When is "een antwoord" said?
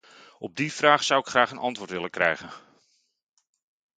1.51-1.89